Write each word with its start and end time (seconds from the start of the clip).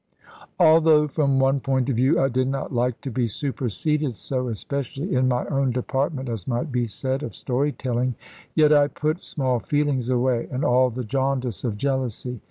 Although, 0.59 1.07
from 1.09 1.37
one 1.37 1.59
point 1.59 1.87
of 1.87 1.95
view, 1.95 2.19
I 2.19 2.27
did 2.27 2.47
not 2.47 2.73
like 2.73 2.99
to 3.01 3.11
be 3.11 3.27
superseded 3.27 4.15
so, 4.17 4.47
especially 4.47 5.13
in 5.13 5.27
my 5.27 5.45
own 5.45 5.69
department, 5.69 6.27
as 6.27 6.47
might 6.47 6.71
be 6.71 6.87
said, 6.87 7.21
of 7.21 7.35
story 7.35 7.71
telling, 7.71 8.15
yet 8.55 8.73
I 8.73 8.87
put 8.87 9.23
small 9.23 9.59
feelings 9.59 10.09
away, 10.09 10.47
and 10.49 10.65
all 10.65 10.89
the 10.89 11.03
jaundice 11.03 11.63
of 11.63 11.77
jealousy. 11.77 12.39